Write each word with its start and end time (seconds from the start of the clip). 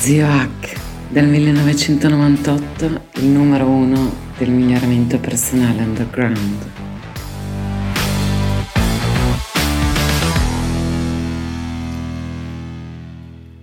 Zio 0.00 0.26
Hack, 0.26 0.80
dal 1.10 1.26
1998 1.26 3.00
il 3.16 3.26
numero 3.26 3.66
uno 3.66 4.10
del 4.38 4.48
miglioramento 4.48 5.18
personale 5.18 5.82
underground. 5.82 6.70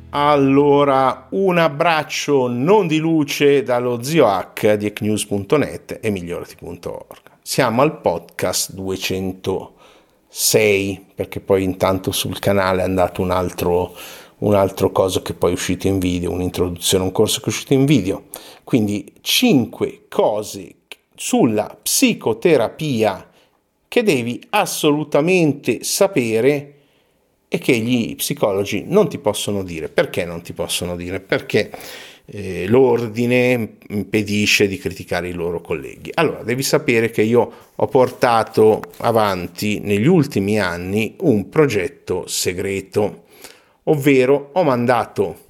Allora, 0.09 1.25
un 1.31 1.57
abbraccio 1.57 2.47
non 2.47 2.85
di 2.85 2.99
luce 2.99 3.63
dallo 3.63 4.04
zio 4.04 4.27
Hack 4.27 4.75
di 4.75 4.85
ecnews.net 4.85 5.97
e 5.99 6.11
migliorati.org. 6.11 7.21
Siamo 7.41 7.81
al 7.81 7.99
podcast 7.99 8.73
206, 8.73 11.05
perché 11.15 11.39
poi 11.39 11.63
intanto 11.63 12.11
sul 12.11 12.38
canale 12.38 12.81
è 12.81 12.85
andato 12.85 13.23
un 13.23 13.31
altro 13.31 13.95
un 14.39 14.54
altro 14.54 14.91
coso 14.91 15.21
che 15.21 15.33
poi 15.33 15.51
è 15.51 15.54
uscito 15.54 15.87
in 15.87 16.00
video, 16.00 16.32
un'introduzione, 16.32 17.04
un 17.04 17.11
corso 17.11 17.39
che 17.39 17.45
è 17.45 17.50
uscito 17.50 17.73
in 17.73 17.86
video. 17.86 18.25
Quindi 18.64 19.14
5 19.21 20.05
cose 20.07 20.75
sulla 21.15 21.78
psicoterapia 21.82 23.29
che 23.87 24.04
devi 24.04 24.42
assolutamente 24.50 25.83
sapere 25.83 26.73
e 27.47 27.57
che 27.57 27.78
gli 27.78 28.15
psicologi 28.15 28.83
non 28.86 29.07
ti 29.07 29.18
possono 29.18 29.64
dire. 29.64 29.89
Perché 29.89 30.25
non 30.25 30.42
ti 30.42 30.54
possono 30.54 30.95
dire? 30.95 31.19
Perché 31.21 31.71
eh, 32.25 32.67
l'ordine 32.67 33.78
impedisce 33.88 34.67
di 34.67 34.78
criticare 34.78 35.30
i 35.30 35.33
loro 35.33 35.61
colleghi. 35.61 36.11
Allora, 36.14 36.44
devi 36.44 36.61
sapere 36.61 37.09
che 37.09 37.22
io 37.22 37.52
ho 37.73 37.88
portato 37.88 38.81
avanti 38.97 39.80
negli 39.80 40.08
ultimi 40.08 40.59
anni 40.59 41.16
un 41.22 41.47
progetto 41.47 42.28
segreto 42.28 43.23
ovvero 43.89 44.50
ho 44.53 44.64
mandato 44.64 45.45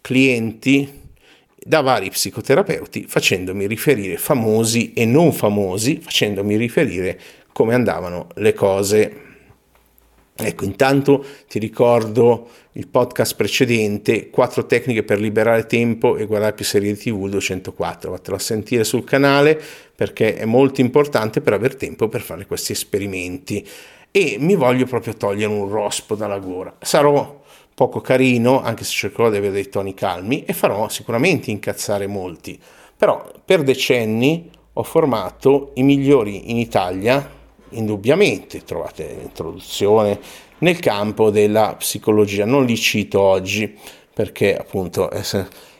clienti 0.00 1.02
da 1.56 1.80
vari 1.80 2.10
psicoterapeuti 2.10 3.06
facendomi 3.08 3.66
riferire 3.66 4.18
famosi 4.18 4.92
e 4.92 5.06
non 5.06 5.32
famosi, 5.32 5.98
facendomi 6.00 6.56
riferire 6.56 7.18
come 7.52 7.74
andavano 7.74 8.28
le 8.34 8.52
cose. 8.52 9.20
Ecco, 10.36 10.64
intanto 10.64 11.24
ti 11.48 11.60
ricordo 11.60 12.48
il 12.72 12.88
podcast 12.88 13.36
precedente, 13.36 14.30
4 14.30 14.66
tecniche 14.66 15.04
per 15.04 15.20
liberare 15.20 15.64
tempo 15.66 16.16
e 16.16 16.26
guardare 16.26 16.54
più 16.54 16.64
serie 16.64 16.92
di 16.92 16.98
TV 16.98 17.28
204, 17.28 18.10
vattelo 18.10 18.36
a 18.36 18.40
sentire 18.40 18.82
sul 18.82 19.04
canale 19.04 19.58
perché 19.94 20.36
è 20.36 20.44
molto 20.44 20.80
importante 20.80 21.40
per 21.40 21.52
avere 21.52 21.76
tempo 21.76 22.08
per 22.08 22.20
fare 22.20 22.46
questi 22.46 22.72
esperimenti 22.72 23.66
e 24.10 24.36
mi 24.40 24.56
voglio 24.56 24.86
proprio 24.86 25.14
togliere 25.14 25.52
un 25.52 25.68
rospo 25.68 26.16
dalla 26.16 26.38
gola. 26.38 26.76
Sarò 26.80 27.42
poco 27.74 28.00
carino, 28.00 28.62
anche 28.62 28.84
se 28.84 28.92
cercherò 28.92 29.30
di 29.30 29.36
avere 29.36 29.52
dei 29.52 29.68
toni 29.68 29.94
calmi, 29.94 30.44
e 30.44 30.52
farò 30.52 30.88
sicuramente 30.88 31.50
incazzare 31.50 32.06
molti. 32.06 32.58
Però 32.96 33.30
per 33.44 33.62
decenni 33.62 34.48
ho 34.72 34.82
formato 34.82 35.72
i 35.74 35.82
migliori 35.82 36.50
in 36.50 36.58
Italia, 36.58 37.28
indubbiamente, 37.70 38.62
trovate 38.62 39.16
l'introduzione, 39.18 40.18
nel 40.58 40.78
campo 40.78 41.30
della 41.30 41.74
psicologia. 41.76 42.44
Non 42.44 42.64
li 42.64 42.76
cito 42.76 43.20
oggi 43.20 43.76
perché 44.12 44.56
appunto... 44.56 45.10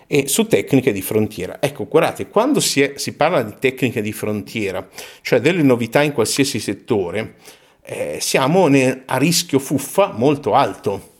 e 0.06 0.28
su 0.28 0.46
tecniche 0.46 0.92
di 0.92 1.00
frontiera. 1.00 1.58
Ecco, 1.60 1.86
guardate, 1.86 2.28
quando 2.28 2.60
si, 2.60 2.82
è, 2.82 2.92
si 2.96 3.14
parla 3.14 3.42
di 3.42 3.54
tecniche 3.58 4.02
di 4.02 4.12
frontiera, 4.12 4.86
cioè 5.22 5.40
delle 5.40 5.62
novità 5.62 6.02
in 6.02 6.12
qualsiasi 6.12 6.58
settore, 6.58 7.36
eh, 7.82 8.18
siamo 8.20 8.66
ne, 8.66 9.02
a 9.06 9.16
rischio 9.16 9.58
fuffa 9.58 10.12
molto 10.14 10.54
alto 10.54 11.12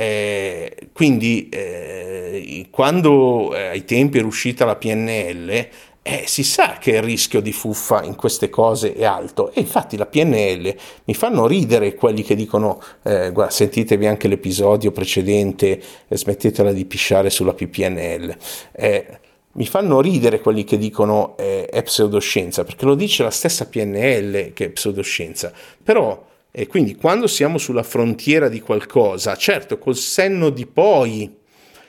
eh, 0.00 0.90
quindi 0.92 1.48
eh, 1.48 2.68
quando 2.70 3.52
eh, 3.52 3.66
ai 3.66 3.84
tempi 3.84 4.18
era 4.18 4.28
uscita 4.28 4.64
la 4.64 4.76
PNL, 4.76 5.68
eh, 6.02 6.22
si 6.26 6.44
sa 6.44 6.78
che 6.78 6.92
il 6.92 7.02
rischio 7.02 7.40
di 7.40 7.50
fuffa 7.50 8.04
in 8.04 8.14
queste 8.14 8.48
cose 8.48 8.94
è 8.94 9.04
alto. 9.04 9.52
E 9.52 9.58
infatti 9.60 9.96
la 9.96 10.06
PNL 10.06 10.72
mi 11.02 11.14
fanno 11.14 11.48
ridere 11.48 11.96
quelli 11.96 12.22
che 12.22 12.36
dicono 12.36 12.80
eh, 13.02 13.32
guarda, 13.32 13.50
sentitevi 13.50 14.06
anche 14.06 14.28
l'episodio 14.28 14.92
precedente 14.92 15.82
e 16.06 16.16
smettetela 16.16 16.70
di 16.72 16.84
pisciare 16.84 17.28
sulla 17.28 17.52
PPNL 17.52 18.36
eh, 18.72 19.18
mi 19.54 19.66
fanno 19.66 20.00
ridere 20.00 20.38
quelli 20.38 20.62
che 20.62 20.78
dicono 20.78 21.36
eh, 21.36 21.66
è 21.66 21.82
pseudoscienza 21.82 22.62
perché 22.62 22.84
lo 22.84 22.94
dice 22.94 23.24
la 23.24 23.30
stessa 23.30 23.66
PNL 23.66 24.52
che 24.52 24.66
è 24.66 24.70
pseudoscienza. 24.70 25.52
Però 25.82 26.24
e 26.58 26.66
quindi 26.66 26.96
quando 26.96 27.28
siamo 27.28 27.56
sulla 27.56 27.84
frontiera 27.84 28.48
di 28.48 28.60
qualcosa, 28.60 29.36
certo 29.36 29.78
col 29.78 29.94
senno 29.94 30.50
di 30.50 30.66
poi 30.66 31.32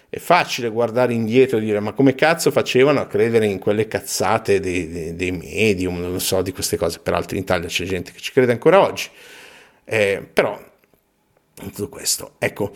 è 0.07 0.19
facile 0.19 0.69
guardare 0.69 1.12
indietro 1.12 1.57
e 1.57 1.62
dire 1.62 1.80
ma 1.80 1.94
come 1.94 2.13
cazzo 2.13 2.52
facevano 2.52 3.00
a 3.00 3.08
credere 3.08 3.47
in 3.47 3.58
quelle 3.58 3.88
cazzate 3.88 4.59
dei, 4.59 4.88
dei, 4.88 5.16
dei 5.16 5.31
medium, 5.31 6.00
non 6.00 6.19
so 6.19 6.44
di 6.44 6.52
queste 6.52 6.78
cose, 6.78 7.00
peraltro 7.00 7.35
in 7.35 7.41
Italia 7.41 7.68
c'è 7.68 7.84
gente 7.84 8.12
che 8.12 8.19
ci 8.19 8.31
crede 8.31 8.52
ancora 8.52 8.79
oggi. 8.79 9.09
Eh, 9.85 10.24
però, 10.31 10.56
tutto 11.56 11.90
questo, 11.90 12.34
ecco, 12.38 12.72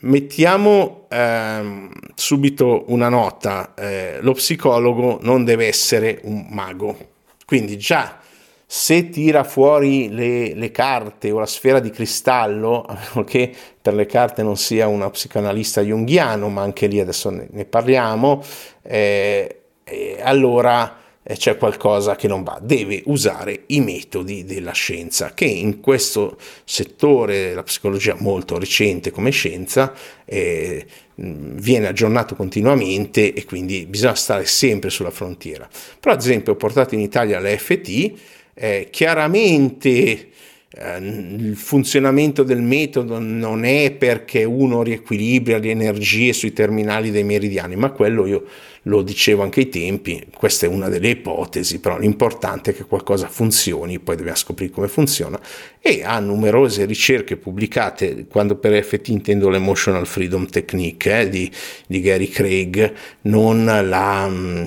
mettiamo 0.00 1.06
eh, 1.08 1.88
subito 2.14 2.84
una 2.88 3.08
nota, 3.08 3.72
eh, 3.74 4.18
lo 4.20 4.34
psicologo 4.34 5.20
non 5.22 5.46
deve 5.46 5.66
essere 5.66 6.20
un 6.24 6.46
mago, 6.50 7.12
quindi 7.46 7.78
già 7.78 8.20
se 8.68 9.10
tira 9.10 9.44
fuori 9.44 10.08
le, 10.08 10.52
le, 10.54 10.70
carte 10.72 11.30
o 11.30 11.38
la 11.38 11.46
sfera 11.46 11.78
di 11.78 11.90
cristallo, 11.90 12.84
che 13.24 13.54
per 13.80 13.94
le 13.94 14.06
carte 14.06 14.42
non 14.42 14.56
sia 14.56 14.88
una 14.88 15.08
psicanalista 15.08 15.82
junghiano, 15.82 16.48
ma 16.48 16.62
anche 16.62 16.88
lì 16.88 16.98
adesso 16.98 17.30
ne, 17.30 17.46
ne 17.50 17.64
parliamo, 17.64 18.42
eh, 18.82 19.60
eh, 19.84 20.18
allora 20.20 20.98
eh, 21.22 21.36
c'è 21.36 21.56
qualcosa 21.56 22.16
che 22.16 22.26
non 22.26 22.42
va. 22.42 22.58
Deve 22.60 23.02
usare 23.06 23.62
i 23.66 23.80
metodi 23.80 24.44
della 24.44 24.72
scienza, 24.72 25.32
che 25.32 25.44
in 25.44 25.80
questo 25.80 26.36
settore 26.64 27.48
della 27.48 27.62
psicologia 27.62 28.16
molto 28.18 28.58
recente 28.58 29.12
come 29.12 29.30
scienza 29.30 29.92
eh, 30.24 30.86
viene 31.14 31.86
aggiornato 31.86 32.34
continuamente 32.34 33.32
e 33.32 33.44
quindi 33.44 33.86
bisogna 33.86 34.14
stare 34.14 34.44
sempre 34.44 34.90
sulla 34.90 35.10
frontiera. 35.10 35.68
Però 35.98 36.14
ad 36.14 36.20
esempio 36.20 36.52
ho 36.52 36.56
portato 36.56 36.94
in 36.94 37.00
Italia 37.00 37.40
l'EFT, 37.40 38.12
eh, 38.58 38.88
chiaramente 38.90 40.30
eh, 40.70 40.96
il 40.98 41.56
funzionamento 41.56 42.42
del 42.42 42.62
metodo 42.62 43.18
non 43.18 43.64
è 43.64 43.92
perché 43.92 44.44
uno 44.44 44.82
riequilibra 44.82 45.58
le 45.58 45.70
energie 45.70 46.32
sui 46.32 46.52
terminali 46.52 47.10
dei 47.10 47.22
meridiani, 47.22 47.76
ma 47.76 47.90
quello 47.90 48.26
io 48.26 48.44
lo 48.82 49.02
dicevo 49.02 49.42
anche 49.42 49.60
ai 49.60 49.68
tempi, 49.68 50.26
questa 50.34 50.66
è 50.66 50.68
una 50.68 50.88
delle 50.88 51.08
ipotesi, 51.08 51.80
però 51.80 51.98
l'importante 51.98 52.70
è 52.70 52.74
che 52.74 52.84
qualcosa 52.84 53.28
funzioni, 53.28 53.98
poi 53.98 54.16
dobbiamo 54.16 54.38
scoprire 54.38 54.72
come 54.72 54.88
funziona 54.88 55.40
e 55.80 56.02
ha 56.04 56.18
numerose 56.20 56.84
ricerche 56.84 57.36
pubblicate, 57.36 58.26
quando 58.28 58.56
per 58.56 58.82
FT 58.82 59.08
intendo 59.08 59.48
l'Emotional 59.48 60.06
Freedom 60.06 60.46
Technique 60.46 61.20
eh, 61.20 61.28
di, 61.28 61.50
di, 61.86 62.00
Gary 62.00 62.28
Craig, 62.28 62.92
non 63.22 63.64
la, 63.64 64.28
mm, 64.28 64.64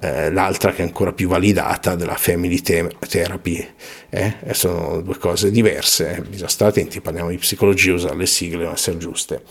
eh, 0.00 0.32
l'altra 0.32 0.72
che 0.72 0.82
è 0.82 0.84
ancora 0.86 1.12
più 1.12 1.28
validata 1.28 1.94
della 1.94 2.16
Family 2.16 2.60
Therapy, 2.60 3.66
eh? 4.08 4.36
sono 4.52 5.00
due 5.02 5.18
cose 5.18 5.50
diverse, 5.50 6.16
eh. 6.16 6.20
bisogna 6.22 6.48
stare 6.48 6.70
attenti, 6.70 7.00
parliamo 7.00 7.30
di 7.30 7.36
psicologia, 7.36 7.92
usare 7.92 8.16
le 8.16 8.26
sigle 8.26 8.58
devono 8.58 8.74
essere 8.74 8.96
giuste. 8.96 9.42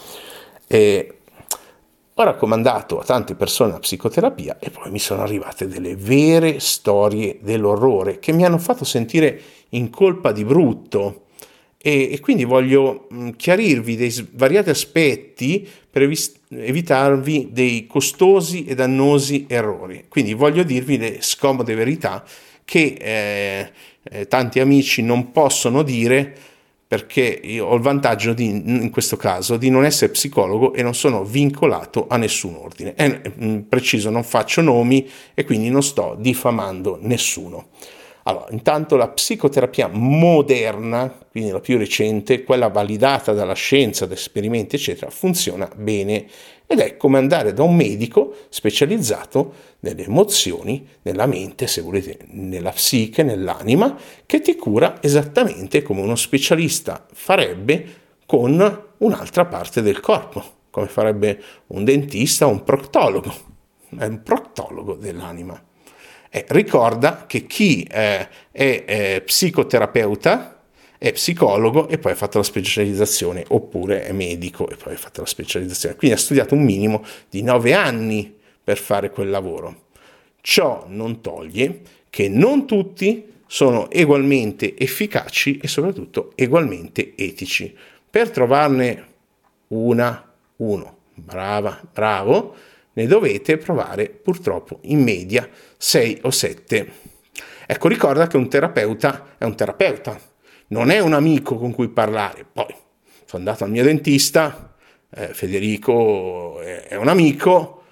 E, 0.67 1.13
ho 2.13 2.23
raccomandato 2.23 2.99
a 2.99 3.05
tante 3.05 3.33
persone 3.35 3.71
la 3.71 3.79
psicoterapia 3.79 4.57
e 4.59 4.71
poi 4.71 4.91
mi 4.91 4.99
sono 4.99 5.21
arrivate 5.21 5.67
delle 5.67 5.95
vere 5.95 6.59
storie 6.59 7.37
dell'orrore 7.41 8.19
che 8.19 8.33
mi 8.33 8.43
hanno 8.43 8.57
fatto 8.57 8.83
sentire 8.83 9.39
in 9.69 9.89
colpa 9.89 10.33
di 10.33 10.43
brutto 10.43 11.27
e, 11.81 12.11
e 12.11 12.19
quindi 12.19 12.43
voglio 12.43 13.07
mh, 13.09 13.31
chiarirvi 13.31 13.95
dei 13.95 14.09
svariati 14.09 14.69
aspetti 14.69 15.67
per 15.89 16.01
evi- 16.01 16.19
evitarvi 16.49 17.49
dei 17.51 17.87
costosi 17.87 18.65
e 18.65 18.75
dannosi 18.75 19.45
errori. 19.47 20.05
Quindi 20.09 20.33
voglio 20.33 20.63
dirvi 20.63 20.97
le 20.97 21.17
scomode 21.21 21.75
verità 21.75 22.23
che 22.65 22.97
eh, 22.99 23.71
eh, 24.03 24.27
tanti 24.27 24.59
amici 24.59 25.01
non 25.01 25.31
possono 25.31 25.81
dire 25.81 26.35
perché 26.85 27.39
io 27.43 27.67
ho 27.67 27.75
il 27.75 27.81
vantaggio 27.81 28.33
di, 28.33 28.47
in 28.47 28.89
questo 28.89 29.15
caso 29.15 29.57
di 29.57 29.69
non 29.69 29.85
essere 29.85 30.11
psicologo 30.11 30.73
e 30.73 30.81
non 30.81 30.95
sono 30.95 31.23
vincolato 31.23 32.07
a 32.09 32.17
nessun 32.17 32.55
ordine. 32.55 32.95
È 32.95 33.21
mm, 33.41 33.59
preciso, 33.69 34.09
non 34.09 34.23
faccio 34.23 34.61
nomi 34.61 35.07
e 35.35 35.45
quindi 35.45 35.69
non 35.69 35.83
sto 35.83 36.17
diffamando 36.19 36.97
nessuno. 37.01 37.67
Allora, 38.29 38.45
intanto 38.51 38.95
la 38.95 39.07
psicoterapia 39.07 39.87
moderna, 39.91 41.11
quindi 41.31 41.49
la 41.49 41.59
più 41.59 41.79
recente, 41.79 42.43
quella 42.43 42.67
validata 42.67 43.33
dalla 43.33 43.53
scienza, 43.53 44.05
da 44.05 44.13
esperimenti, 44.13 44.75
eccetera, 44.75 45.09
funziona 45.09 45.67
bene 45.75 46.27
ed 46.67 46.79
è 46.79 46.95
come 46.95 47.17
andare 47.17 47.53
da 47.53 47.63
un 47.63 47.75
medico 47.75 48.35
specializzato 48.49 49.53
nelle 49.79 50.03
emozioni, 50.03 50.87
nella 51.01 51.25
mente, 51.25 51.65
se 51.65 51.81
volete, 51.81 52.19
nella 52.27 52.69
psiche, 52.69 53.23
nell'anima, 53.23 53.97
che 54.27 54.41
ti 54.41 54.55
cura 54.55 55.01
esattamente 55.01 55.81
come 55.81 56.01
uno 56.01 56.15
specialista 56.15 57.07
farebbe 57.11 57.85
con 58.27 58.83
un'altra 58.99 59.45
parte 59.45 59.81
del 59.81 59.99
corpo 59.99 60.57
come 60.69 60.85
farebbe 60.85 61.41
un 61.67 61.83
dentista 61.83 62.45
o 62.45 62.51
un 62.51 62.63
proctologo, 62.63 63.33
è 63.97 64.05
un 64.05 64.21
proctologo 64.21 64.93
dell'anima. 64.93 65.59
Eh, 66.29 66.45
ricorda 66.49 67.25
che 67.25 67.47
chi 67.47 67.83
eh, 67.83 68.27
è 68.51 68.83
eh, 68.85 69.21
psicoterapeuta 69.25 70.59
è 70.99 71.13
psicologo 71.13 71.87
e 71.87 71.97
poi 71.97 72.11
ha 72.11 72.15
fatto 72.15 72.37
la 72.37 72.43
specializzazione, 72.43 73.45
oppure 73.47 74.03
è 74.03 74.11
medico 74.11 74.69
e 74.69 74.75
poi 74.75 74.93
ha 74.93 74.97
fatto 74.97 75.21
la 75.21 75.27
specializzazione. 75.27 75.95
Quindi 75.95 76.17
ha 76.17 76.19
studiato 76.19 76.53
un 76.55 76.63
minimo 76.63 77.03
di 77.29 77.41
nove 77.41 77.73
anni 77.73 78.35
per 78.63 78.77
fare 78.77 79.09
quel 79.09 79.29
lavoro. 79.29 79.87
Ciò 80.41 80.85
non 80.87 81.21
toglie 81.21 81.81
che 82.09 82.27
non 82.27 82.67
tutti 82.67 83.25
sono 83.47 83.87
ugualmente 83.91 84.77
efficaci 84.77 85.57
e 85.57 85.67
soprattutto 85.67 86.33
ugualmente 86.37 87.13
etici. 87.15 87.75
Per 88.09 88.29
trovarne 88.29 89.07
una, 89.69 90.31
uno, 90.57 90.97
brava, 91.13 91.81
bravo, 91.91 92.55
ne 92.99 93.07
dovete 93.07 93.57
provare 93.57 94.09
purtroppo 94.09 94.79
in 94.83 95.01
media 95.01 95.47
6 95.77 96.19
o 96.23 96.31
7. 96.31 96.91
Ecco, 97.65 97.87
ricorda 97.87 98.27
che 98.27 98.35
un 98.35 98.49
terapeuta 98.49 99.35
è 99.37 99.45
un 99.45 99.55
terapeuta, 99.55 100.19
non 100.67 100.89
è 100.89 100.99
un 100.99 101.13
amico 101.13 101.55
con 101.55 101.71
cui 101.71 101.87
parlare. 101.87 102.45
Poi 102.51 102.75
sono 103.25 103.43
andato 103.43 103.63
al 103.63 103.69
mio 103.69 103.83
dentista, 103.83 104.75
eh, 105.11 105.27
Federico 105.27 106.59
è, 106.59 106.87
è 106.87 106.95
un 106.95 107.07
amico, 107.07 107.83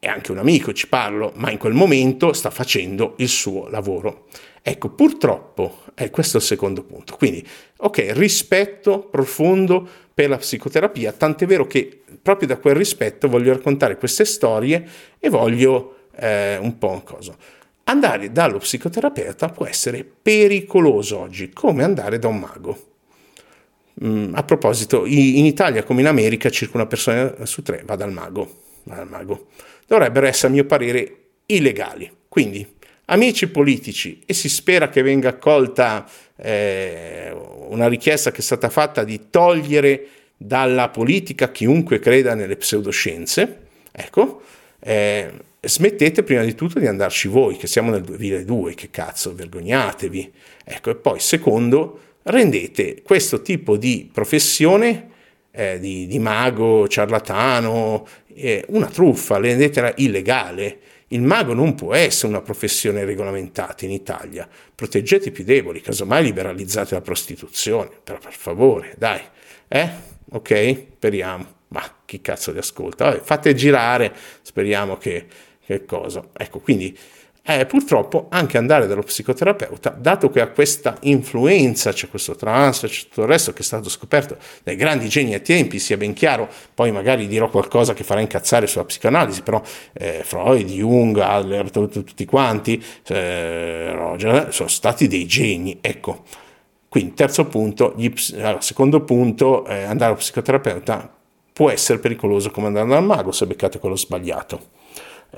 è 0.00 0.08
anche 0.08 0.32
un 0.32 0.38
amico, 0.38 0.72
ci 0.72 0.88
parlo, 0.88 1.32
ma 1.36 1.52
in 1.52 1.58
quel 1.58 1.74
momento 1.74 2.32
sta 2.32 2.50
facendo 2.50 3.14
il 3.18 3.28
suo 3.28 3.68
lavoro. 3.68 4.26
Ecco, 4.62 4.88
purtroppo 4.88 5.82
è 5.94 6.10
questo 6.10 6.38
il 6.38 6.42
secondo 6.42 6.82
punto. 6.82 7.14
Quindi, 7.16 7.46
ok, 7.76 8.06
rispetto 8.14 9.00
profondo 9.02 9.88
per 10.12 10.28
la 10.28 10.38
psicoterapia, 10.38 11.12
tant'è 11.12 11.46
vero 11.46 11.66
che 11.66 12.02
proprio 12.26 12.48
da 12.48 12.56
quel 12.56 12.74
rispetto 12.74 13.28
voglio 13.28 13.52
raccontare 13.52 13.96
queste 13.96 14.24
storie 14.24 14.84
e 15.20 15.28
voglio 15.28 16.08
eh, 16.16 16.56
un 16.56 16.76
po' 16.76 17.02
cosa. 17.04 17.36
Andare 17.84 18.32
dallo 18.32 18.58
psicoterapeuta 18.58 19.48
può 19.50 19.64
essere 19.64 20.04
pericoloso 20.04 21.20
oggi, 21.20 21.50
come 21.50 21.84
andare 21.84 22.18
da 22.18 22.26
un 22.26 22.38
mago. 22.38 22.86
Mm, 24.04 24.34
a 24.34 24.42
proposito, 24.42 25.06
in 25.06 25.44
Italia 25.44 25.84
come 25.84 26.00
in 26.00 26.08
America 26.08 26.50
circa 26.50 26.78
una 26.78 26.86
persona 26.86 27.46
su 27.46 27.62
tre 27.62 27.84
va 27.86 27.94
dal 27.94 28.10
mago. 28.10 28.62
Va 28.82 28.96
dal 28.96 29.08
mago. 29.08 29.46
Dovrebbero 29.86 30.26
essere, 30.26 30.48
a 30.48 30.50
mio 30.50 30.64
parere, 30.64 31.18
illegali. 31.46 32.10
Quindi, 32.26 32.66
amici 33.04 33.46
politici, 33.46 34.20
e 34.26 34.34
si 34.34 34.48
spera 34.48 34.88
che 34.88 35.02
venga 35.02 35.28
accolta 35.28 36.04
eh, 36.34 37.32
una 37.68 37.86
richiesta 37.86 38.32
che 38.32 38.38
è 38.38 38.42
stata 38.42 38.68
fatta 38.68 39.04
di 39.04 39.30
togliere 39.30 40.08
dalla 40.36 40.90
politica 40.90 41.50
chiunque 41.50 41.98
creda 41.98 42.34
nelle 42.34 42.56
pseudoscienze. 42.56 43.64
Ecco, 43.92 44.42
eh, 44.80 45.30
smettete 45.60 46.22
prima 46.22 46.42
di 46.42 46.54
tutto 46.54 46.78
di 46.78 46.86
andarci 46.86 47.28
voi, 47.28 47.56
che 47.56 47.66
siamo 47.66 47.90
nel 47.90 48.02
2002, 48.02 48.74
che 48.74 48.90
cazzo, 48.90 49.34
vergognatevi. 49.34 50.32
Ecco, 50.64 50.90
e 50.90 50.96
poi 50.96 51.20
secondo, 51.20 52.00
rendete 52.24 53.02
questo 53.02 53.42
tipo 53.42 53.76
di 53.76 54.08
professione 54.12 55.10
eh, 55.50 55.78
di, 55.80 56.06
di, 56.06 56.18
mago, 56.18 56.86
ciarlatano, 56.86 58.06
eh, 58.34 58.64
una 58.68 58.86
truffa, 58.86 59.38
rendetela 59.38 59.92
illegale. 59.96 60.80
Il 61.08 61.22
mago 61.22 61.54
non 61.54 61.74
può 61.74 61.94
essere 61.94 62.28
una 62.28 62.42
professione 62.42 63.04
regolamentata 63.04 63.84
in 63.84 63.92
Italia. 63.92 64.46
Proteggete 64.74 65.28
i 65.28 65.32
più 65.32 65.44
deboli, 65.44 65.80
casomai 65.80 66.24
liberalizzate 66.24 66.94
la 66.94 67.00
prostituzione, 67.00 67.88
però 68.02 68.18
per 68.18 68.34
favore, 68.34 68.94
dai. 68.98 69.20
Eh? 69.68 70.14
Ok? 70.30 70.86
Speriamo. 70.96 71.54
Ma 71.68 71.82
chi 72.04 72.20
cazzo 72.20 72.52
li 72.52 72.58
ascolta? 72.58 73.06
Vabbè, 73.06 73.20
fate 73.20 73.54
girare, 73.54 74.12
speriamo 74.42 74.96
che, 74.96 75.26
che 75.64 75.84
cosa. 75.84 76.22
Ecco, 76.32 76.60
quindi 76.60 76.96
eh, 77.48 77.64
purtroppo 77.64 78.26
anche 78.28 78.58
andare 78.58 78.88
dallo 78.88 79.02
psicoterapeuta, 79.02 79.90
dato 79.90 80.30
che 80.30 80.40
ha 80.40 80.48
questa 80.48 80.96
influenza, 81.02 81.92
c'è 81.92 82.08
questo 82.08 82.34
trans, 82.34 82.80
c'è 82.80 83.02
tutto 83.04 83.22
il 83.22 83.28
resto 83.28 83.52
che 83.52 83.60
è 83.60 83.62
stato 83.62 83.88
scoperto 83.88 84.36
dai 84.64 84.74
grandi 84.74 85.08
geni 85.08 85.32
a 85.32 85.38
tempi, 85.38 85.78
sia 85.78 85.96
ben 85.96 86.12
chiaro, 86.12 86.48
poi 86.74 86.90
magari 86.90 87.28
dirò 87.28 87.48
qualcosa 87.48 87.94
che 87.94 88.02
farà 88.02 88.18
incazzare 88.20 88.66
sulla 88.66 88.84
psicoanalisi, 88.84 89.42
però 89.42 89.62
eh, 89.92 90.22
Freud, 90.24 90.68
Jung, 90.68 91.16
Adler, 91.18 91.70
tutti 91.70 92.24
quanti, 92.24 92.82
eh, 93.06 93.92
Roger, 93.92 94.52
sono 94.52 94.68
stati 94.68 95.06
dei 95.06 95.26
geni, 95.26 95.78
ecco. 95.80 96.24
Quindi, 96.96 97.12
terzo 97.12 97.44
punto, 97.44 97.92
gli, 97.94 98.10
secondo 98.60 99.02
punto, 99.04 99.66
eh, 99.66 99.82
andare 99.82 100.12
allo 100.12 100.14
psicoterapeuta 100.14 101.14
può 101.52 101.68
essere 101.68 101.98
pericoloso 101.98 102.50
come 102.50 102.68
andare 102.68 102.88
dal 102.88 103.04
mago 103.04 103.32
se 103.32 103.46
beccate 103.46 103.78
quello 103.78 103.96
sbagliato 103.96 104.60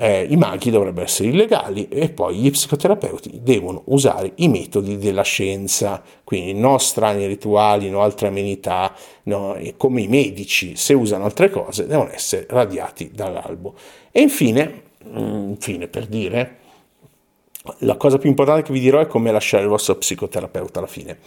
eh, 0.00 0.24
i 0.30 0.36
maghi 0.36 0.70
dovrebbero 0.70 1.04
essere 1.04 1.30
illegali 1.30 1.88
e 1.88 2.10
poi 2.10 2.36
gli 2.36 2.50
psicoterapeuti 2.50 3.40
devono 3.42 3.82
usare 3.86 4.32
i 4.36 4.48
metodi 4.48 4.98
della 4.98 5.22
scienza, 5.22 6.00
quindi 6.22 6.54
non 6.54 6.78
strani 6.78 7.26
rituali, 7.26 7.90
no 7.90 8.02
altre 8.02 8.28
amenità, 8.28 8.94
no, 9.24 9.58
come 9.76 10.02
i 10.02 10.06
medici, 10.06 10.76
se 10.76 10.94
usano 10.94 11.24
altre 11.24 11.50
cose, 11.50 11.88
devono 11.88 12.10
essere 12.12 12.46
radiati 12.48 13.10
dall'albo. 13.12 13.74
E 14.12 14.20
infine, 14.20 14.82
mm, 15.08 15.48
infine 15.50 15.88
per 15.88 16.06
dire, 16.06 16.58
la 17.80 17.96
cosa 17.96 18.18
più 18.18 18.28
importante 18.28 18.62
che 18.62 18.72
vi 18.72 18.80
dirò 18.80 19.00
è 19.00 19.06
come 19.06 19.32
lasciare 19.32 19.64
il 19.64 19.68
vostro 19.68 19.96
psicoterapeuta 19.96 20.78
alla 20.78 20.88
fine. 20.88 21.18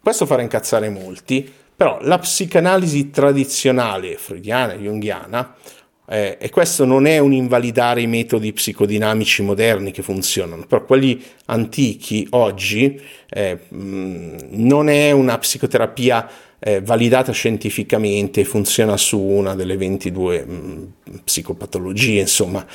Questo 0.00 0.26
farà 0.26 0.42
incazzare 0.42 0.88
molti, 0.90 1.50
però 1.74 1.98
la 2.02 2.18
psicanalisi 2.18 3.10
tradizionale 3.10 4.16
freudiana 4.16 4.74
junghiana 4.74 5.54
eh, 6.10 6.38
e 6.40 6.48
questo 6.50 6.84
non 6.84 7.06
è 7.06 7.18
un 7.18 7.32
invalidare 7.32 8.00
i 8.00 8.06
metodi 8.06 8.52
psicodinamici 8.52 9.42
moderni 9.42 9.90
che 9.90 10.02
funzionano, 10.02 10.64
però 10.66 10.84
quelli 10.84 11.22
antichi 11.46 12.26
oggi 12.30 13.00
eh, 13.28 13.58
non 13.68 14.88
è 14.88 15.10
una 15.10 15.36
psicoterapia 15.36 16.30
eh, 16.58 16.80
validata 16.80 17.30
scientificamente, 17.32 18.44
funziona 18.44 18.96
su 18.96 19.20
una 19.20 19.54
delle 19.54 19.76
22 19.76 20.44
mh, 20.44 20.92
psicopatologie, 21.24 22.20
insomma. 22.20 22.66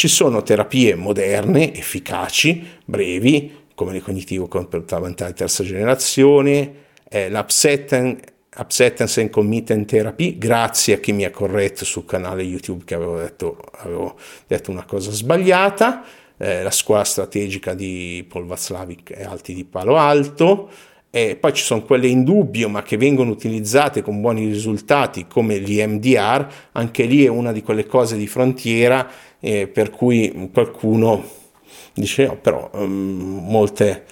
Ci 0.00 0.08
sono 0.08 0.42
terapie 0.42 0.94
moderne, 0.94 1.74
efficaci, 1.74 2.66
brevi, 2.86 3.54
come 3.74 3.92
le 3.92 4.00
cognitivo-comportamentali 4.00 5.34
terza 5.34 5.62
generazione, 5.62 6.72
eh, 7.06 7.28
l'upsetting 7.28 8.18
and 8.56 9.28
Commitment 9.28 9.86
Therapy, 9.86 10.38
grazie 10.38 10.94
a 10.94 10.98
chi 11.00 11.12
mi 11.12 11.26
ha 11.26 11.30
corretto 11.30 11.84
sul 11.84 12.06
canale 12.06 12.42
YouTube 12.42 12.84
che 12.86 12.94
avevo 12.94 13.18
detto, 13.18 13.58
avevo 13.72 14.16
detto 14.46 14.70
una 14.70 14.86
cosa 14.86 15.10
sbagliata, 15.10 16.02
eh, 16.38 16.62
la 16.62 16.70
scuola 16.70 17.04
strategica 17.04 17.74
di 17.74 18.24
Paul 18.26 18.46
Václavic 18.46 19.10
e 19.10 19.24
Alti 19.24 19.52
di 19.52 19.66
Palo 19.66 19.96
Alto, 19.98 20.70
e 21.10 21.36
poi 21.36 21.52
ci 21.52 21.64
sono 21.64 21.82
quelle 21.82 22.06
in 22.06 22.22
dubbio 22.24 22.68
ma 22.68 22.82
che 22.82 22.96
vengono 22.96 23.32
utilizzate 23.32 24.00
con 24.00 24.20
buoni 24.20 24.46
risultati 24.46 25.26
come 25.26 25.58
gli 25.58 25.84
MDR, 25.84 26.46
anche 26.72 27.04
lì 27.04 27.24
è 27.24 27.28
una 27.28 27.52
di 27.52 27.62
quelle 27.62 27.84
cose 27.84 28.16
di 28.16 28.28
frontiera 28.28 29.28
eh, 29.40 29.66
per 29.66 29.90
cui 29.90 30.50
qualcuno 30.52 31.38
dice 31.94 32.26
no, 32.26 32.36
però 32.36 32.70
um, 32.74 33.46
molte 33.48 34.04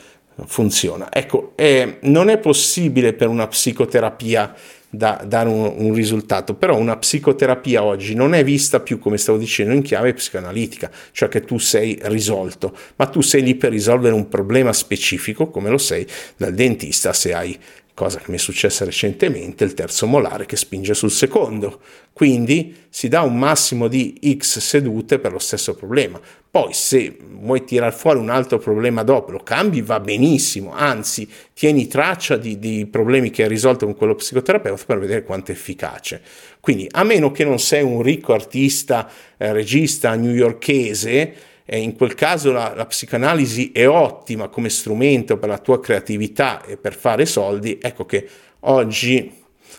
funziona. 0.47 1.08
Ecco, 1.12 1.52
eh, 1.56 1.99
non 2.02 2.28
è 2.28 2.38
possibile 2.38 3.12
per 3.12 3.28
una 3.28 3.47
psicoterapia 3.47 4.54
da, 4.90 5.23
dare 5.26 5.49
un, 5.49 5.75
un, 5.76 5.92
risultato, 5.92 6.54
però 6.54 6.76
una 6.76 6.97
psicoterapia 6.97 7.82
oggi 7.82 8.14
non 8.14 8.35
è 8.35 8.42
vista 8.42 8.80
più, 8.80 8.99
come 8.99 9.18
stavo 9.18 9.37
dicendo, 9.38 9.75
in 9.75 9.82
chiave 9.82 10.14
psicoanalitica, 10.14 10.90
cioè 11.12 11.28
che 11.28 11.44
tu 11.44 11.58
sei 11.58 11.99
risolto, 12.02 12.75
ma 12.97 13.06
tu 13.06 13.20
sei 13.20 13.42
lì 13.42 13.54
per 13.54 13.70
risolvere 13.70 14.14
un 14.14 14.28
problema 14.28 14.73
specifico, 14.73 15.50
come 15.50 15.68
lo 15.70 15.78
sei 15.78 16.06
dal 16.37 16.54
dentista 16.54 17.12
se 17.12 17.35
hai 17.35 17.58
cosa 17.99 18.21
che 18.21 18.31
mi 18.31 18.37
è 18.37 18.38
successa 18.38 18.85
recentemente, 18.85 19.64
il 19.64 19.75
terzo 19.75 20.07
molare 20.07 20.47
che 20.47 20.55
spinge 20.55 20.95
sul 20.95 21.11
secondo. 21.11 21.81
Quindi 22.12 22.87
si 22.88 23.09
dà 23.09 23.23
un 23.23 23.37
massimo 23.37 23.88
di 23.88 24.21
X 24.37 24.61
sedute 24.61 25.19
per 25.19 25.33
lo 25.33 25.40
stesso 25.40 25.75
problema. 25.75 26.21
Poi 26.49 26.73
se 26.73 27.19
vuoi 27.21 27.64
tirar 27.64 27.93
fuori 27.93 28.21
un 28.21 28.31
altro 28.31 28.59
problema 28.59 29.02
dopo, 29.02 29.33
lo 29.33 29.40
cambi, 29.40 29.83
va 29.83 29.99
benissimo, 29.99 30.73
anzi 30.73 31.28
tieni 31.52 31.88
traccia 31.88 32.37
di, 32.37 32.61
di 32.61 32.87
problemi 32.87 33.31
che 33.31 33.43
hai 33.43 33.49
risolto 33.49 33.85
con 33.85 33.97
quello 33.97 34.14
psicoterapeuta 34.14 34.85
per 34.87 35.00
vedere 35.00 35.25
quanto 35.25 35.50
è 35.50 35.55
efficace. 35.55 36.23
Quindi 36.61 36.87
a 36.88 37.02
meno 37.02 37.33
che 37.33 37.45
non 37.45 37.59
sei 37.59 37.83
un 37.83 38.00
ricco 38.00 38.33
artista, 38.33 39.11
eh, 39.37 39.52
regista 39.52 40.14
newyorkese, 40.14 41.35
eh, 41.70 41.78
in 41.78 41.94
quel 41.96 42.14
caso 42.14 42.50
la, 42.50 42.72
la, 42.75 42.87
psicanalisi 42.87 43.72
è 43.72 43.87
ottima 43.87 44.48
come 44.48 44.70
strumento 44.70 45.37
per 45.37 45.50
la 45.50 45.58
tua 45.58 45.80
creatività 45.80 46.64
e 46.64 46.78
per 46.78 46.94
fare 46.94 47.26
soldi, 47.26 47.78
ecco 47.80 48.06
che 48.06 48.26
oggi 48.60 49.30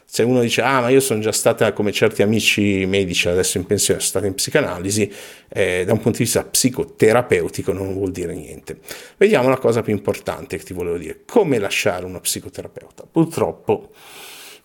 se 0.05 0.22
uno 0.22 0.41
dice 0.41 0.62
ah 0.62 0.81
ma 0.81 0.89
io 0.89 1.00
sono 1.00 1.19
già 1.19 1.31
stata 1.31 1.74
come 1.74 1.91
certi 1.91 2.22
amici 2.22 2.86
medici 2.86 3.27
adesso 3.27 3.58
in 3.58 3.65
pensione 3.65 4.00
sono 4.00 4.12
stata 4.12 4.27
in 4.27 4.36
psicanalisi 4.36 5.12
eh, 5.50 5.84
da 5.84 5.93
un 5.93 6.00
punto 6.00 6.19
di 6.19 6.25
vista 6.25 6.43
psicoterapeutico 6.43 7.74
non 7.74 7.93
vuol 7.93 8.12
dire 8.12 8.36
niente. 8.36 8.77
Vediamo 9.17 9.50
la 9.50 9.58
cosa 9.58 9.81
più 9.81 9.93
importante 9.93 10.58
che 10.58 10.63
ti 10.63 10.74
volevo 10.74 10.98
dire. 10.98 11.22
Come 11.25 11.58
lasciare 11.58 12.05
uno 12.05 12.19
psicoterapeuta? 12.19 13.08
Purtroppo 13.12 13.89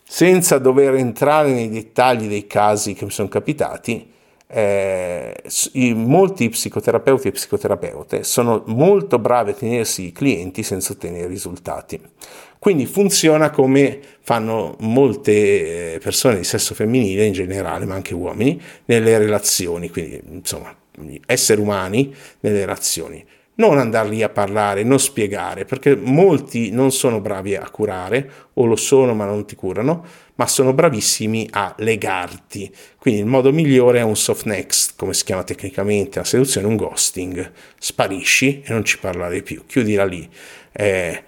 senza 0.06 0.58
dover 0.58 0.94
entrare 0.94 1.52
nei 1.52 1.70
dettagli 1.70 2.28
dei 2.28 2.46
casi 2.46 2.92
che 2.92 3.06
mi 3.06 3.10
sono 3.10 3.28
capitati, 3.28 4.12
eh, 4.54 5.94
molti 5.94 6.48
psicoterapeuti 6.48 7.26
e 7.26 7.32
psicoterapeute 7.32 8.22
sono 8.22 8.62
molto 8.66 9.18
bravi 9.18 9.50
a 9.50 9.54
tenersi 9.54 10.06
i 10.06 10.12
clienti 10.12 10.62
senza 10.62 10.92
ottenere 10.92 11.26
risultati. 11.26 12.00
Quindi 12.58 12.86
funziona 12.86 13.50
come 13.50 13.98
fanno 14.20 14.76
molte 14.80 15.94
eh, 15.94 15.98
persone 15.98 16.36
di 16.36 16.44
sesso 16.44 16.74
femminile 16.74 17.26
in 17.26 17.32
generale, 17.32 17.84
ma 17.84 17.94
anche 17.94 18.14
uomini, 18.14 18.60
nelle 18.86 19.18
relazioni, 19.18 19.90
quindi 19.90 20.22
insomma 20.30 20.74
esseri 21.26 21.60
umani 21.60 22.14
nelle 22.40 22.60
relazioni 22.60 23.26
non 23.56 23.78
andare 23.78 24.08
lì 24.08 24.22
a 24.22 24.28
parlare, 24.28 24.82
non 24.82 24.98
spiegare, 24.98 25.64
perché 25.64 25.94
molti 25.94 26.70
non 26.70 26.90
sono 26.90 27.20
bravi 27.20 27.54
a 27.54 27.68
curare, 27.70 28.30
o 28.54 28.64
lo 28.64 28.76
sono 28.76 29.14
ma 29.14 29.26
non 29.26 29.44
ti 29.46 29.54
curano, 29.54 30.04
ma 30.36 30.46
sono 30.46 30.72
bravissimi 30.72 31.48
a 31.52 31.74
legarti. 31.78 32.72
Quindi 32.98 33.20
il 33.20 33.26
modo 33.26 33.52
migliore 33.52 33.98
è 33.98 34.02
un 34.02 34.16
soft 34.16 34.46
next, 34.46 34.94
come 34.96 35.14
si 35.14 35.24
chiama 35.24 35.44
tecnicamente 35.44 36.18
la 36.18 36.24
seduzione, 36.24 36.66
un 36.66 36.76
ghosting. 36.76 37.52
Sparisci 37.78 38.62
e 38.64 38.72
non 38.72 38.84
ci 38.84 38.98
parlare 38.98 39.42
più, 39.42 39.64
chiudila 39.66 40.04
lì. 40.04 40.28
Eh, 40.72 41.22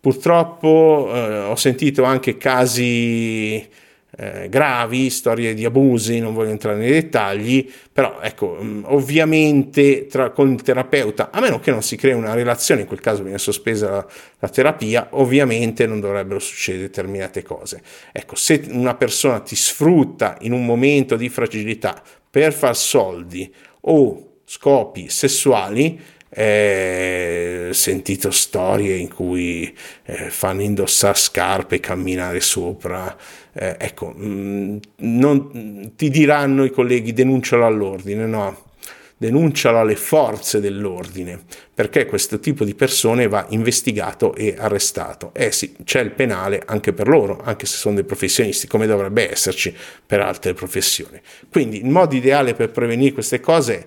purtroppo 0.00 1.10
eh, 1.12 1.38
ho 1.40 1.56
sentito 1.56 2.04
anche 2.04 2.36
casi 2.36 3.68
eh, 4.16 4.48
gravi, 4.48 5.08
storie 5.08 5.54
di 5.54 5.64
abusi, 5.64 6.18
non 6.18 6.34
voglio 6.34 6.50
entrare 6.50 6.76
nei 6.76 6.90
dettagli, 6.90 7.70
però 7.90 8.20
ecco, 8.20 8.58
mm, 8.60 8.84
ovviamente 8.86 10.06
tra, 10.06 10.30
con 10.30 10.52
il 10.52 10.62
terapeuta, 10.62 11.30
a 11.30 11.40
meno 11.40 11.60
che 11.60 11.70
non 11.70 11.82
si 11.82 11.96
crei 11.96 12.12
una 12.12 12.34
relazione, 12.34 12.82
in 12.82 12.86
quel 12.86 13.00
caso 13.00 13.22
viene 13.22 13.38
sospesa 13.38 13.90
la, 13.90 14.06
la 14.38 14.48
terapia, 14.48 15.08
ovviamente 15.12 15.86
non 15.86 16.00
dovrebbero 16.00 16.38
succedere 16.38 16.84
determinate 16.84 17.42
cose. 17.42 17.82
Ecco, 18.12 18.34
se 18.34 18.66
una 18.70 18.94
persona 18.94 19.40
ti 19.40 19.56
sfrutta 19.56 20.36
in 20.40 20.52
un 20.52 20.64
momento 20.64 21.16
di 21.16 21.28
fragilità 21.30 22.02
per 22.28 22.52
far 22.52 22.76
soldi 22.76 23.52
o 23.82 24.40
scopi 24.44 25.08
sessuali, 25.08 26.00
eh, 26.34 27.68
sentito 27.72 28.30
storie 28.30 28.96
in 28.96 29.12
cui 29.12 29.74
eh, 30.04 30.30
fanno 30.30 30.62
indossare 30.62 31.16
scarpe 31.16 31.76
e 31.76 31.80
camminare 31.80 32.40
sopra. 32.40 33.14
Eh, 33.52 33.76
ecco, 33.78 34.14
mh, 34.16 34.24
mm, 34.26 34.76
non, 34.96 35.92
ti 35.94 36.08
diranno 36.08 36.64
i 36.64 36.70
colleghi 36.70 37.12
denuncialo 37.12 37.66
all'ordine, 37.66 38.26
no? 38.26 38.70
Denuncialo 39.18 39.78
alle 39.78 39.94
forze 39.94 40.58
dell'ordine, 40.58 41.38
perché 41.72 42.06
questo 42.06 42.40
tipo 42.40 42.64
di 42.64 42.74
persone 42.74 43.28
va 43.28 43.46
investigato 43.50 44.34
e 44.34 44.56
arrestato. 44.58 45.30
Eh 45.34 45.52
sì, 45.52 45.76
c'è 45.84 46.00
il 46.00 46.10
penale 46.10 46.62
anche 46.64 46.92
per 46.92 47.06
loro, 47.06 47.40
anche 47.44 47.66
se 47.66 47.76
sono 47.76 47.94
dei 47.96 48.04
professionisti, 48.04 48.66
come 48.66 48.86
dovrebbe 48.86 49.30
esserci 49.30 49.72
per 50.04 50.20
altre 50.20 50.54
professioni. 50.54 51.20
Quindi 51.50 51.76
il 51.76 51.88
modo 51.88 52.16
ideale 52.16 52.54
per 52.54 52.70
prevenire 52.70 53.12
queste 53.12 53.38
cose 53.38 53.78
è 53.78 53.86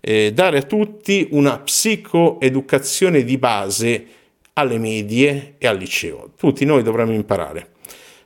eh, 0.00 0.32
dare 0.32 0.58
a 0.58 0.62
tutti 0.62 1.28
una 1.30 1.58
psicoeducazione 1.58 3.22
di 3.22 3.38
base 3.38 4.06
alle 4.54 4.78
medie 4.78 5.54
e 5.58 5.66
al 5.66 5.76
liceo. 5.76 6.32
Tutti 6.36 6.64
noi 6.64 6.82
dovremmo 6.82 7.12
imparare 7.12 7.70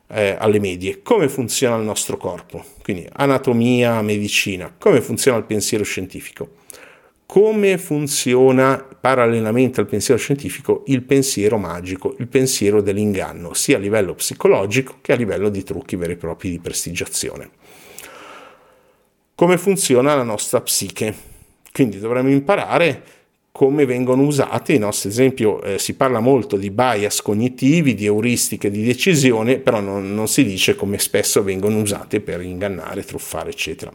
eh, 0.08 0.36
alle 0.38 0.60
medie. 0.60 1.02
Come 1.02 1.28
funziona 1.28 1.76
il 1.76 1.84
nostro 1.84 2.16
corpo, 2.16 2.64
quindi 2.82 3.06
anatomia, 3.12 4.00
medicina, 4.02 4.74
come 4.76 5.00
funziona 5.00 5.38
il 5.38 5.44
pensiero 5.44 5.84
scientifico, 5.84 6.62
come 7.26 7.78
funziona 7.78 8.86
parallelamente 9.00 9.80
al 9.80 9.86
pensiero 9.86 10.20
scientifico 10.20 10.84
il 10.86 11.02
pensiero 11.02 11.56
magico, 11.56 12.14
il 12.18 12.28
pensiero 12.28 12.80
dell'inganno, 12.80 13.54
sia 13.54 13.76
a 13.76 13.80
livello 13.80 14.14
psicologico 14.14 14.98
che 15.00 15.12
a 15.12 15.16
livello 15.16 15.48
di 15.48 15.62
trucchi 15.62 15.96
veri 15.96 16.12
e 16.12 16.16
propri 16.16 16.50
di 16.50 16.60
prestigiazione. 16.60 17.50
Come 19.34 19.58
funziona 19.58 20.14
la 20.14 20.22
nostra 20.22 20.60
psiche, 20.60 21.32
quindi 21.74 21.98
dovremmo 21.98 22.30
imparare 22.30 23.02
come 23.50 23.84
vengono 23.84 24.22
usati. 24.22 24.78
No? 24.78 24.88
Ad 24.88 25.00
esempio 25.02 25.60
eh, 25.60 25.80
si 25.80 25.94
parla 25.94 26.20
molto 26.20 26.56
di 26.56 26.70
bias 26.70 27.20
cognitivi, 27.20 27.94
di 27.94 28.04
euristiche 28.06 28.70
di 28.70 28.84
decisione, 28.84 29.58
però 29.58 29.80
non, 29.80 30.14
non 30.14 30.28
si 30.28 30.44
dice 30.44 30.76
come 30.76 31.00
spesso 31.00 31.42
vengono 31.42 31.80
usate 31.80 32.20
per 32.20 32.42
ingannare, 32.42 33.02
truffare, 33.02 33.50
eccetera 33.50 33.92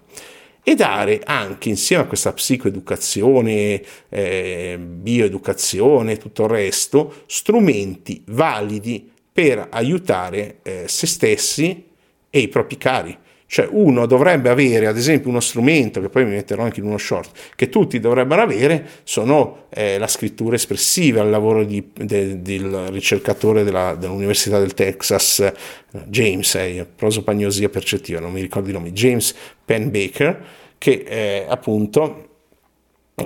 e 0.62 0.76
dare 0.76 1.22
anche 1.24 1.70
insieme 1.70 2.04
a 2.04 2.06
questa 2.06 2.34
psicoeducazione, 2.34 3.82
eh, 4.10 4.78
bioeducazione, 4.78 6.18
tutto 6.18 6.44
il 6.44 6.50
resto, 6.50 7.24
strumenti 7.28 8.22
validi 8.28 9.10
per 9.32 9.68
aiutare 9.72 10.58
eh, 10.64 10.84
se 10.86 11.08
stessi 11.08 11.86
e 12.30 12.40
i 12.40 12.50
propri 12.50 12.78
cari. 12.78 13.18
Cioè 13.52 13.68
uno 13.72 14.06
dovrebbe 14.06 14.50
avere, 14.50 14.86
ad 14.86 14.96
esempio, 14.96 15.32
uno 15.32 15.40
strumento, 15.40 16.00
che 16.02 16.10
poi 16.10 16.24
mi 16.24 16.34
metterò 16.34 16.62
anche 16.62 16.82
in 16.82 16.86
uno 16.86 17.00
short, 17.00 17.32
che 17.56 17.68
tutti 17.68 18.00
dovrebbero 18.00 18.44
avere, 18.44 18.88
sono 19.02 19.66
eh, 19.70 19.98
la 19.98 20.06
scrittura 20.06 20.56
espressiva, 20.56 21.24
il 21.24 21.32
lavoro 21.32 21.64
di, 21.64 21.84
de, 21.96 22.44
del 22.44 22.90
ricercatore 22.92 23.64
della, 23.64 23.96
dell'Università 23.96 24.60
del 24.60 24.76
Texas, 24.76 25.52
James, 26.06 26.54
eh, 26.54 26.86
prosopagnosia 26.96 27.70
percettiva, 27.70 28.20
non 28.20 28.34
mi 28.34 28.42
ricordo 28.42 28.70
i 28.70 28.74
nomi, 28.74 28.92
James 28.92 29.34
Penn 29.66 29.90
Baker, 29.90 30.46
che 30.78 31.04
eh, 31.08 31.46
appunto 31.50 32.29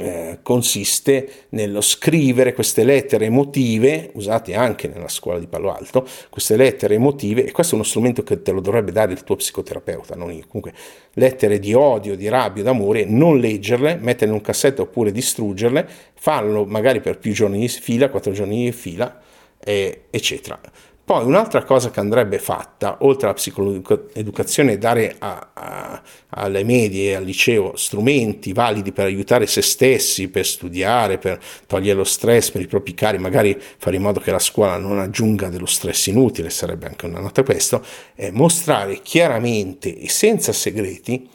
eh, 0.02 0.40
consiste 0.42 1.46
nello 1.50 1.82
scrivere 1.82 2.54
queste 2.54 2.84
lettere 2.84 3.26
emotive, 3.26 4.10
usate 4.14 4.54
anche 4.54 4.88
nella 4.88 5.08
scuola 5.08 5.40
di 5.40 5.48
Palo 5.48 5.74
Alto, 5.74 6.08
queste 6.30 6.56
lettere 6.56 6.96
emotive, 6.96 7.46
e 7.46 7.52
questo 7.52 7.74
è 7.74 7.76
uno 7.76 7.86
strumento 7.86 8.24
che 8.24 8.42
te 8.42 8.52
lo 8.52 8.60
dovrebbe 8.60 8.92
dare 8.92 9.14
il 9.14 9.24
tuo 9.24 9.36
psicoterapeuta, 9.36 10.16
non 10.16 10.32
io. 10.32 10.46
Comunque, 10.48 10.74
lettere 11.14 11.60
di 11.60 11.74
odio, 11.74 12.16
di 12.16 12.28
rabbia, 12.28 12.64
d'amore, 12.64 13.06
non 13.06 13.40
leggerle, 13.40 13.96
metterle 13.96 14.34
in 14.34 14.40
un 14.40 14.42
cassetto 14.42 14.84
oppure 14.84 15.12
distruggerle, 15.12 15.88
farlo 16.14 16.66
magari 16.66 17.02
per 17.02 17.18
più 17.18 17.34
giorni 17.34 17.60
di 17.60 17.68
fila, 17.68 18.10
quattro 18.10 18.32
giorni 18.32 18.66
di 18.66 18.72
fila, 18.72 19.22
eh, 19.64 20.04
eccetera. 20.10 20.60
Poi 21.06 21.26
un'altra 21.26 21.64
cosa 21.66 21.92
che 21.92 22.00
andrebbe 22.00 22.40
fatta, 22.40 23.00
oltre 23.02 23.28
alla 23.28 23.36
psicoeducazione, 23.36 24.72
è 24.72 24.78
dare 24.78 25.16
a, 25.20 25.50
a, 25.54 26.02
alle 26.30 26.64
medie 26.64 27.12
e 27.12 27.16
al 27.16 27.26
liceo 27.26 27.76
strumenti 27.76 28.54
validi 28.54 28.94
per 28.94 29.08
aiutare 29.08 29.46
se 29.46 29.62
stessi, 29.62 30.30
per 30.30 30.46
studiare, 30.46 31.18
per 31.18 31.42
togliere 31.68 31.98
lo 31.98 32.06
stress 32.06 32.52
per 32.52 32.62
i 32.62 32.68
propri 32.68 32.94
cari, 32.94 33.18
magari 33.18 33.60
fare 33.60 33.98
in 33.98 34.02
modo 34.02 34.22
che 34.22 34.32
la 34.32 34.40
scuola 34.40 34.78
non 34.78 34.98
aggiunga 34.98 35.50
dello 35.50 35.66
stress 35.66 36.08
inutile, 36.08 36.50
sarebbe 36.50 36.88
anche 36.88 37.06
una 37.06 37.20
nota 37.20 37.44
questo, 37.44 37.86
è 38.16 38.30
mostrare 38.32 39.02
chiaramente 39.02 39.98
e 39.98 40.08
senza 40.08 40.54
segreti 40.54 41.30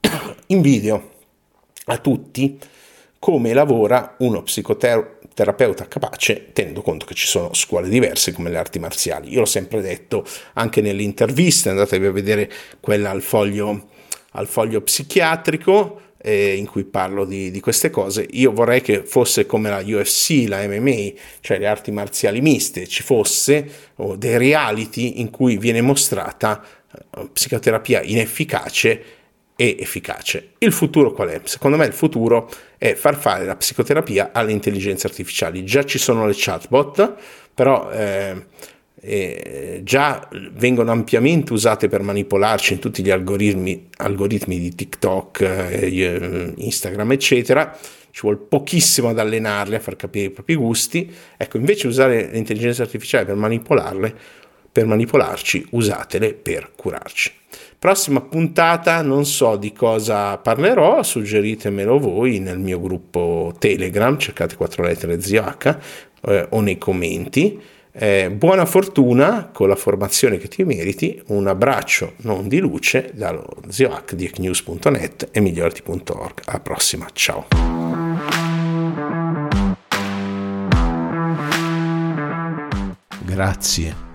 in 0.48 0.60
video 0.60 1.10
a 1.86 1.98
tutti 1.98 2.58
come 3.20 3.52
lavora 3.52 4.16
uno 4.18 4.42
psicoterapeuta 4.42 5.21
terapeuta 5.34 5.88
capace, 5.88 6.52
tenendo 6.52 6.82
conto 6.82 7.06
che 7.06 7.14
ci 7.14 7.26
sono 7.26 7.54
scuole 7.54 7.88
diverse 7.88 8.32
come 8.32 8.50
le 8.50 8.58
arti 8.58 8.78
marziali. 8.78 9.32
Io 9.32 9.40
l'ho 9.40 9.46
sempre 9.46 9.80
detto 9.80 10.24
anche 10.54 10.80
nelle 10.80 11.02
interviste, 11.02 11.68
andatevi 11.68 12.06
a 12.06 12.12
vedere 12.12 12.50
quella 12.80 13.10
al 13.10 13.22
foglio, 13.22 13.88
al 14.32 14.46
foglio 14.46 14.80
psichiatrico 14.82 16.00
eh, 16.22 16.54
in 16.54 16.66
cui 16.66 16.84
parlo 16.84 17.24
di, 17.24 17.50
di, 17.50 17.60
queste 17.60 17.90
cose. 17.90 18.26
Io 18.30 18.52
vorrei 18.52 18.80
che 18.80 19.02
fosse 19.04 19.44
come 19.44 19.68
la 19.68 19.82
UFC, 19.84 20.44
la 20.46 20.66
MMA, 20.66 21.12
cioè 21.40 21.58
le 21.58 21.66
arti 21.66 21.90
marziali 21.90 22.40
miste, 22.40 22.86
ci 22.86 23.02
fosse 23.02 23.90
o 23.96 24.16
dei 24.16 24.38
reality 24.38 25.20
in 25.20 25.30
cui 25.30 25.58
viene 25.58 25.80
mostrata 25.80 26.62
eh, 26.62 27.28
psicoterapia 27.32 28.02
inefficace 28.02 29.20
e 29.62 29.76
efficace. 29.78 30.54
Il 30.58 30.72
futuro 30.72 31.12
qual 31.12 31.28
è? 31.28 31.40
Secondo 31.44 31.76
me 31.76 31.86
il 31.86 31.92
futuro 31.92 32.50
è 32.76 32.94
far 32.94 33.16
fare 33.16 33.44
la 33.44 33.54
psicoterapia 33.54 34.30
alle 34.32 34.50
intelligenze 34.50 35.06
artificiali. 35.06 35.64
Già 35.64 35.84
ci 35.84 35.98
sono 35.98 36.26
le 36.26 36.32
chatbot, 36.34 37.14
però 37.54 37.88
eh, 37.92 38.46
eh, 39.00 39.80
già 39.84 40.28
vengono 40.54 40.90
ampiamente 40.90 41.52
usate 41.52 41.86
per 41.86 42.02
manipolarci 42.02 42.72
in 42.72 42.80
tutti 42.80 43.04
gli 43.04 43.10
algoritmi, 43.10 43.88
algoritmi 43.98 44.58
di 44.58 44.74
TikTok, 44.74 45.40
eh, 45.42 46.52
Instagram, 46.56 47.12
eccetera. 47.12 47.78
Ci 48.10 48.20
vuole 48.22 48.38
pochissimo 48.38 49.10
ad 49.10 49.20
allenarle, 49.20 49.76
a 49.76 49.80
far 49.80 49.94
capire 49.94 50.24
i 50.26 50.30
propri 50.30 50.56
gusti. 50.56 51.08
Ecco, 51.36 51.56
invece 51.56 51.86
usare 51.86 52.30
l'intelligenza 52.32 52.82
artificiale 52.82 53.26
per 53.26 53.36
manipolarle, 53.36 54.12
per 54.72 54.86
manipolarci, 54.86 55.68
usatele 55.70 56.34
per 56.34 56.72
curarci. 56.74 57.41
Prossima 57.82 58.20
puntata 58.20 59.02
non 59.02 59.26
so 59.26 59.56
di 59.56 59.72
cosa 59.72 60.38
parlerò, 60.38 61.02
suggeritemelo 61.02 61.98
voi 61.98 62.38
nel 62.38 62.60
mio 62.60 62.80
gruppo 62.80 63.52
Telegram, 63.58 64.16
cercate 64.18 64.54
4 64.54 64.84
lettere 64.84 65.20
ZH 65.20 65.78
eh, 66.26 66.46
o 66.50 66.60
nei 66.60 66.78
commenti. 66.78 67.60
Eh, 67.90 68.30
buona 68.30 68.66
fortuna 68.66 69.50
con 69.52 69.66
la 69.66 69.74
formazione 69.74 70.38
che 70.38 70.46
ti 70.46 70.62
meriti, 70.62 71.20
un 71.26 71.48
abbraccio 71.48 72.12
non 72.18 72.46
di 72.46 72.60
luce 72.60 73.10
dallo 73.14 73.48
ziohack 73.68 74.14
di 74.14 74.26
ecnews.net 74.26 75.30
e 75.32 75.40
migliorati.org. 75.40 76.40
Alla 76.44 76.60
prossima, 76.60 77.08
ciao! 77.12 77.46
Grazie 83.24 84.10